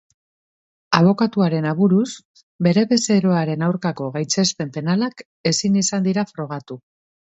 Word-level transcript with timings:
Abokatuaren 0.99 1.67
aburuz, 1.71 2.07
bere 2.67 2.85
bezeroaren 2.93 3.67
aurkako 3.69 4.09
gaitzespen 4.19 4.73
penalak 4.79 5.23
ezin 5.53 5.81
izan 5.83 6.09
dira 6.09 6.23
dira 6.25 6.25
frogatu. 6.33 6.81